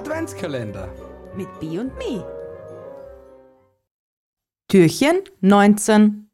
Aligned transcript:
Adventskalender 0.00 0.88
mit 1.36 1.60
B 1.60 1.78
und 1.78 1.94
Me. 1.98 2.24
Türchen 4.66 5.16
19 5.42 6.30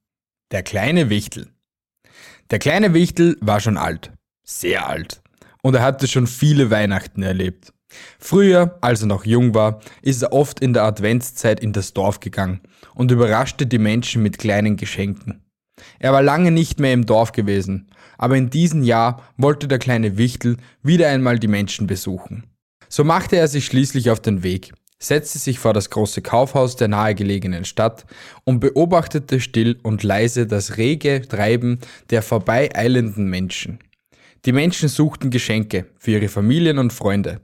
Der 0.53 0.63
kleine 0.63 1.11
Wichtel. 1.11 1.49
Der 2.53 2.61
kleine 2.61 2.95
Wichtel 2.95 3.37
war 3.41 3.59
schon 3.59 3.77
alt, 3.77 4.13
sehr 4.45 4.89
alt, 4.89 5.21
und 5.65 5.75
er 5.75 5.83
hatte 5.83 6.07
schon 6.07 6.29
viele 6.29 6.71
Weihnachten 6.71 7.25
erlebt. 7.25 7.73
Früher, 8.21 8.79
als 8.83 9.01
er 9.01 9.09
noch 9.09 9.27
jung 9.27 9.53
war, 9.53 9.81
ist 10.01 10.23
er 10.23 10.33
oft 10.33 10.61
in 10.61 10.73
der 10.73 10.85
Adventszeit 10.85 11.59
in 11.59 11.73
das 11.73 11.93
Dorf 11.93 12.21
gegangen 12.21 12.61
und 12.95 13.11
überraschte 13.11 13.67
die 13.67 13.79
Menschen 13.79 14.23
mit 14.23 14.39
kleinen 14.39 14.77
Geschenken. 14.77 15.45
Er 15.99 16.13
war 16.13 16.23
lange 16.23 16.53
nicht 16.53 16.79
mehr 16.79 16.93
im 16.93 17.05
Dorf 17.05 17.33
gewesen, 17.33 17.91
aber 18.17 18.37
in 18.37 18.49
diesem 18.49 18.85
Jahr 18.85 19.25
wollte 19.37 19.67
der 19.67 19.81
kleine 19.81 20.19
Wichtel 20.19 20.57
wieder 20.85 21.09
einmal 21.09 21.41
die 21.41 21.49
Menschen 21.49 21.89
besuchen. 21.89 22.45
So 22.89 23.05
machte 23.05 23.37
er 23.37 23.49
sich 23.49 23.67
schließlich 23.67 24.11
auf 24.11 24.21
den 24.21 24.43
Weg, 24.43 24.73
setzte 24.99 25.39
sich 25.39 25.59
vor 25.59 25.73
das 25.73 25.91
große 25.91 26.23
Kaufhaus 26.23 26.77
der 26.77 26.89
nahegelegenen 26.89 27.65
Stadt 27.65 28.07
und 28.45 28.61
beobachtete 28.61 29.41
still 29.41 29.79
und 29.83 30.03
leise 30.03 30.47
das 30.47 30.77
rege 30.77 31.23
Treiben 31.23 31.81
der 32.11 32.23
vorbeieilenden 32.23 33.29
Menschen. 33.29 33.79
Die 34.45 34.53
Menschen 34.53 34.89
suchten 34.89 35.31
Geschenke 35.31 35.87
für 35.99 36.13
ihre 36.13 36.29
Familien 36.29 36.79
und 36.79 36.93
Freunde. 36.93 37.41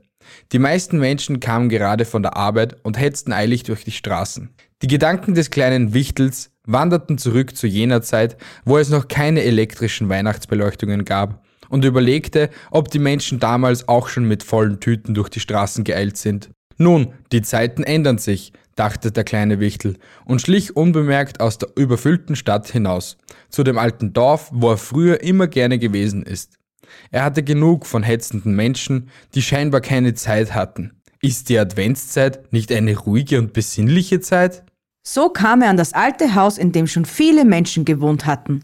Die 0.53 0.59
meisten 0.59 0.99
Menschen 0.99 1.41
kamen 1.41 1.67
gerade 1.67 2.05
von 2.05 2.23
der 2.23 2.37
Arbeit 2.37 2.77
und 2.83 2.97
hetzten 2.97 3.33
eilig 3.33 3.63
durch 3.63 3.83
die 3.83 3.91
Straßen. 3.91 4.49
Die 4.81 4.87
Gedanken 4.87 5.35
des 5.35 5.49
kleinen 5.49 5.93
Wichtels 5.93 6.51
wanderten 6.65 7.17
zurück 7.17 7.57
zu 7.57 7.67
jener 7.67 8.01
Zeit, 8.01 8.37
wo 8.63 8.77
es 8.77 8.89
noch 8.89 9.09
keine 9.09 9.43
elektrischen 9.43 10.07
Weihnachtsbeleuchtungen 10.07 11.03
gab 11.03 11.43
und 11.73 11.83
überlegte, 11.83 12.51
ob 12.69 12.91
die 12.91 12.99
Menschen 12.99 13.39
damals 13.39 13.87
auch 13.87 14.07
schon 14.07 14.27
mit 14.27 14.43
vollen 14.43 14.79
Tüten 14.79 15.15
durch 15.15 15.29
die 15.29 15.39
Straßen 15.39 15.83
geeilt 15.83 16.17
sind. 16.17 16.51
Nun, 16.77 17.13
die 17.31 17.41
Zeiten 17.41 17.81
ändern 17.81 18.19
sich, 18.19 18.53
dachte 18.75 19.11
der 19.11 19.23
kleine 19.23 19.59
Wichtel 19.59 19.97
und 20.23 20.39
schlich 20.39 20.75
unbemerkt 20.75 21.39
aus 21.39 21.57
der 21.57 21.69
überfüllten 21.75 22.35
Stadt 22.35 22.67
hinaus, 22.69 23.17
zu 23.49 23.63
dem 23.63 23.79
alten 23.79 24.13
Dorf, 24.13 24.51
wo 24.53 24.69
er 24.69 24.77
früher 24.77 25.23
immer 25.23 25.47
gerne 25.47 25.79
gewesen 25.79 26.21
ist. 26.21 26.59
Er 27.09 27.23
hatte 27.23 27.41
genug 27.41 27.87
von 27.87 28.03
hetzenden 28.03 28.55
Menschen, 28.55 29.09
die 29.33 29.41
scheinbar 29.41 29.81
keine 29.81 30.13
Zeit 30.13 30.53
hatten. 30.53 30.91
Ist 31.23 31.49
die 31.49 31.57
Adventszeit 31.57 32.53
nicht 32.53 32.71
eine 32.71 32.95
ruhige 32.95 33.39
und 33.39 33.53
besinnliche 33.53 34.19
Zeit? 34.19 34.63
So 35.01 35.29
kam 35.29 35.63
er 35.63 35.71
an 35.71 35.77
das 35.77 35.93
alte 35.93 36.35
Haus, 36.35 36.59
in 36.59 36.71
dem 36.71 36.85
schon 36.85 37.05
viele 37.05 37.45
Menschen 37.45 37.83
gewohnt 37.83 38.27
hatten. 38.27 38.63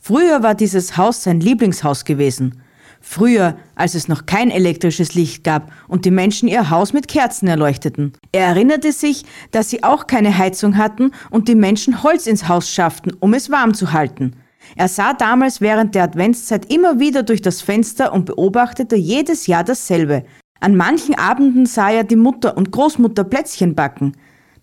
Früher 0.00 0.42
war 0.42 0.54
dieses 0.54 0.96
Haus 0.96 1.22
sein 1.22 1.40
Lieblingshaus 1.40 2.04
gewesen. 2.04 2.62
Früher, 3.00 3.56
als 3.74 3.94
es 3.94 4.08
noch 4.08 4.26
kein 4.26 4.50
elektrisches 4.50 5.14
Licht 5.14 5.44
gab 5.44 5.70
und 5.86 6.04
die 6.04 6.10
Menschen 6.10 6.48
ihr 6.48 6.70
Haus 6.70 6.92
mit 6.92 7.08
Kerzen 7.08 7.46
erleuchteten. 7.46 8.12
Er 8.32 8.46
erinnerte 8.46 8.92
sich, 8.92 9.24
dass 9.50 9.70
sie 9.70 9.84
auch 9.84 10.06
keine 10.06 10.36
Heizung 10.36 10.76
hatten 10.76 11.12
und 11.30 11.48
die 11.48 11.54
Menschen 11.54 12.02
Holz 12.02 12.26
ins 12.26 12.48
Haus 12.48 12.70
schafften, 12.70 13.12
um 13.20 13.34
es 13.34 13.50
warm 13.50 13.74
zu 13.74 13.92
halten. 13.92 14.34
Er 14.76 14.88
sah 14.88 15.14
damals 15.14 15.60
während 15.60 15.94
der 15.94 16.04
Adventszeit 16.04 16.72
immer 16.72 16.98
wieder 16.98 17.22
durch 17.22 17.40
das 17.40 17.62
Fenster 17.62 18.12
und 18.12 18.26
beobachtete 18.26 18.96
jedes 18.96 19.46
Jahr 19.46 19.64
dasselbe. 19.64 20.24
An 20.60 20.76
manchen 20.76 21.14
Abenden 21.14 21.66
sah 21.66 21.90
er 21.90 22.04
die 22.04 22.16
Mutter 22.16 22.56
und 22.56 22.72
Großmutter 22.72 23.24
Plätzchen 23.24 23.74
backen. 23.74 24.16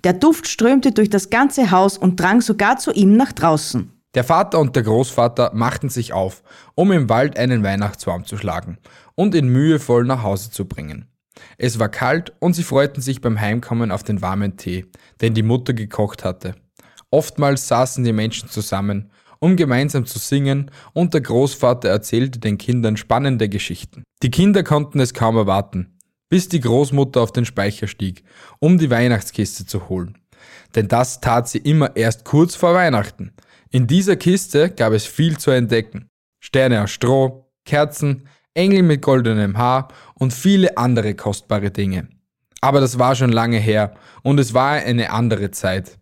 Der 0.03 0.13
Duft 0.13 0.47
strömte 0.47 0.91
durch 0.91 1.09
das 1.09 1.29
ganze 1.29 1.71
Haus 1.71 1.97
und 1.97 2.19
drang 2.19 2.41
sogar 2.41 2.77
zu 2.77 2.91
ihm 2.91 3.15
nach 3.15 3.31
draußen. 3.31 3.94
Der 4.15 4.23
Vater 4.23 4.59
und 4.59 4.77
der 4.77 4.83
Großvater 4.83 5.51
machten 5.53 5.89
sich 5.89 6.13
auf, 6.13 6.41
um 6.73 6.93
im 6.93 7.09
Wald 7.09 7.37
einen 7.37 7.63
Weihnachtsbaum 7.63 8.25
zu 8.25 8.37
schlagen 8.37 8.77
und 9.13 9.35
ihn 9.35 9.49
mühevoll 9.49 10.05
nach 10.05 10.23
Hause 10.23 10.51
zu 10.51 10.65
bringen. 10.65 11.09
Es 11.57 11.79
war 11.79 11.89
kalt 11.89 12.33
und 12.39 12.53
sie 12.53 12.63
freuten 12.63 13.01
sich 13.01 13.19
beim 13.19 13.41
Heimkommen 13.41 13.91
auf 13.91 14.03
den 14.03 14.21
warmen 14.21 14.55
Tee, 14.55 14.85
den 15.19 15.33
die 15.33 15.43
Mutter 15.43 15.73
gekocht 15.73 16.23
hatte. 16.23 16.55
Oftmals 17.11 17.67
saßen 17.67 18.05
die 18.05 18.13
Menschen 18.13 18.49
zusammen, 18.49 19.11
um 19.39 19.57
gemeinsam 19.57 20.05
zu 20.05 20.17
singen, 20.17 20.71
und 20.93 21.13
der 21.13 21.19
Großvater 21.19 21.89
erzählte 21.89 22.39
den 22.39 22.57
Kindern 22.57 22.95
spannende 22.95 23.49
Geschichten. 23.49 24.03
Die 24.23 24.31
Kinder 24.31 24.63
konnten 24.63 25.01
es 25.01 25.13
kaum 25.13 25.35
erwarten, 25.35 25.97
bis 26.29 26.47
die 26.47 26.61
Großmutter 26.61 27.21
auf 27.21 27.33
den 27.33 27.45
Speicher 27.45 27.87
stieg, 27.87 28.23
um 28.59 28.77
die 28.77 28.89
Weihnachtskiste 28.89 29.65
zu 29.65 29.89
holen. 29.89 30.17
Denn 30.73 30.87
das 30.87 31.19
tat 31.19 31.49
sie 31.49 31.59
immer 31.59 31.95
erst 31.97 32.23
kurz 32.23 32.55
vor 32.55 32.73
Weihnachten, 32.73 33.33
in 33.69 33.87
dieser 33.87 34.15
Kiste 34.15 34.69
gab 34.69 34.93
es 34.93 35.05
viel 35.05 35.37
zu 35.37 35.51
entdecken. 35.51 36.09
Sterne 36.39 36.83
aus 36.83 36.91
Stroh, 36.91 37.51
Kerzen, 37.65 38.27
Engel 38.53 38.83
mit 38.83 39.01
goldenem 39.01 39.57
Haar 39.57 39.89
und 40.15 40.33
viele 40.33 40.77
andere 40.77 41.13
kostbare 41.15 41.71
Dinge. 41.71 42.07
Aber 42.61 42.79
das 42.79 42.97
war 42.97 43.15
schon 43.15 43.31
lange 43.31 43.57
her 43.57 43.93
und 44.23 44.39
es 44.39 44.53
war 44.53 44.71
eine 44.73 45.11
andere 45.11 45.51
Zeit. 45.51 45.97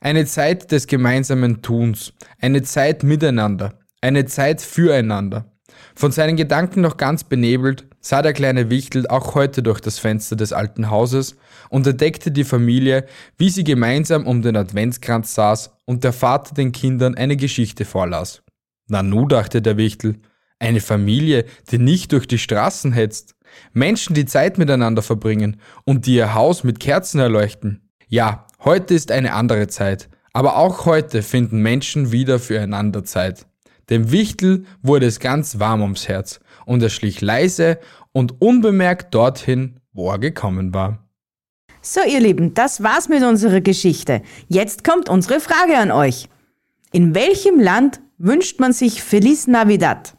Eine 0.00 0.24
Zeit 0.24 0.72
des 0.72 0.86
gemeinsamen 0.86 1.60
Tuns, 1.60 2.14
eine 2.40 2.62
Zeit 2.62 3.02
miteinander, 3.02 3.78
eine 4.00 4.24
Zeit 4.24 4.62
füreinander. 4.62 5.49
Von 5.94 6.12
seinen 6.12 6.36
Gedanken 6.36 6.80
noch 6.80 6.96
ganz 6.96 7.24
benebelt, 7.24 7.86
sah 8.00 8.22
der 8.22 8.32
kleine 8.32 8.70
Wichtel 8.70 9.06
auch 9.06 9.34
heute 9.34 9.62
durch 9.62 9.80
das 9.80 9.98
Fenster 9.98 10.36
des 10.36 10.52
alten 10.52 10.90
Hauses 10.90 11.36
und 11.68 11.86
entdeckte 11.86 12.30
die 12.30 12.44
Familie, 12.44 13.06
wie 13.36 13.50
sie 13.50 13.64
gemeinsam 13.64 14.26
um 14.26 14.42
den 14.42 14.56
Adventskranz 14.56 15.34
saß 15.34 15.70
und 15.84 16.04
der 16.04 16.12
Vater 16.12 16.54
den 16.54 16.72
Kindern 16.72 17.14
eine 17.14 17.36
Geschichte 17.36 17.84
vorlas. 17.84 18.42
Nanu, 18.88 19.26
dachte 19.26 19.62
der 19.62 19.76
Wichtel, 19.76 20.16
eine 20.58 20.80
Familie, 20.80 21.44
die 21.70 21.78
nicht 21.78 22.12
durch 22.12 22.26
die 22.26 22.38
Straßen 22.38 22.92
hetzt, 22.92 23.34
Menschen, 23.72 24.14
die 24.14 24.26
Zeit 24.26 24.58
miteinander 24.58 25.02
verbringen 25.02 25.60
und 25.84 26.06
die 26.06 26.14
ihr 26.14 26.34
Haus 26.34 26.64
mit 26.64 26.80
Kerzen 26.80 27.18
erleuchten. 27.20 27.90
Ja, 28.08 28.46
heute 28.64 28.94
ist 28.94 29.10
eine 29.10 29.32
andere 29.32 29.68
Zeit, 29.68 30.08
aber 30.32 30.56
auch 30.56 30.86
heute 30.86 31.22
finden 31.22 31.60
Menschen 31.60 32.12
wieder 32.12 32.38
füreinander 32.38 33.04
Zeit. 33.04 33.46
Dem 33.90 34.12
Wichtel 34.12 34.64
wurde 34.82 35.06
es 35.06 35.20
ganz 35.20 35.58
warm 35.58 35.82
ums 35.82 36.08
Herz 36.08 36.40
und 36.64 36.82
er 36.82 36.88
schlich 36.88 37.20
leise 37.20 37.78
und 38.12 38.40
unbemerkt 38.40 39.14
dorthin, 39.14 39.80
wo 39.92 40.10
er 40.10 40.18
gekommen 40.18 40.72
war. 40.72 41.04
So, 41.82 42.00
ihr 42.06 42.20
Lieben, 42.20 42.54
das 42.54 42.82
war's 42.82 43.08
mit 43.08 43.22
unserer 43.22 43.60
Geschichte. 43.60 44.22
Jetzt 44.48 44.84
kommt 44.84 45.08
unsere 45.08 45.40
Frage 45.40 45.76
an 45.76 45.90
euch. 45.90 46.28
In 46.92 47.14
welchem 47.14 47.58
Land 47.58 48.00
wünscht 48.18 48.60
man 48.60 48.72
sich 48.72 49.02
Feliz 49.02 49.46
Navidad? 49.46 50.14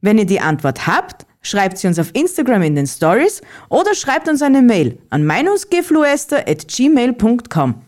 Wenn 0.00 0.18
ihr 0.18 0.26
die 0.26 0.40
Antwort 0.40 0.86
habt, 0.86 1.26
schreibt 1.42 1.78
sie 1.78 1.86
uns 1.86 1.98
auf 1.98 2.14
Instagram 2.14 2.62
in 2.62 2.74
den 2.74 2.86
Stories 2.86 3.42
oder 3.68 3.94
schreibt 3.94 4.28
uns 4.28 4.42
eine 4.42 4.62
Mail 4.62 4.98
an 5.10 5.24
meinungsgefluester.gmail.com. 5.24 7.82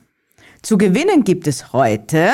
Zu 0.62 0.78
gewinnen 0.78 1.24
gibt 1.24 1.48
es 1.48 1.72
heute 1.72 2.30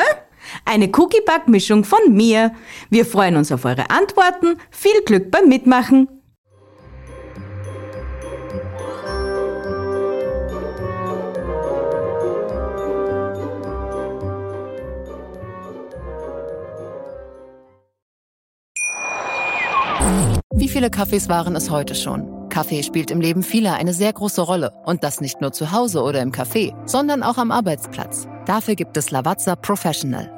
eine 0.64 0.90
Cookie-Back-Mischung 0.92 1.84
von 1.84 2.12
mir. 2.12 2.52
Wir 2.90 3.06
freuen 3.06 3.36
uns 3.36 3.52
auf 3.52 3.64
eure 3.64 3.90
Antworten. 3.90 4.58
Viel 4.70 5.02
Glück 5.04 5.30
beim 5.30 5.48
Mitmachen. 5.48 6.08
Wie 20.54 20.68
viele 20.68 20.90
Kaffees 20.90 21.28
waren 21.28 21.54
es 21.54 21.70
heute 21.70 21.94
schon? 21.94 22.48
Kaffee 22.48 22.82
spielt 22.82 23.10
im 23.10 23.20
Leben 23.20 23.42
vieler 23.42 23.74
eine 23.74 23.94
sehr 23.94 24.12
große 24.12 24.42
Rolle. 24.42 24.72
Und 24.84 25.04
das 25.04 25.20
nicht 25.20 25.40
nur 25.40 25.52
zu 25.52 25.70
Hause 25.72 26.02
oder 26.02 26.20
im 26.20 26.32
Café, 26.32 26.74
sondern 26.86 27.22
auch 27.22 27.38
am 27.38 27.52
Arbeitsplatz. 27.52 28.26
Dafür 28.46 28.74
gibt 28.74 28.96
es 28.96 29.10
Lavazza 29.10 29.54
Professional. 29.54 30.37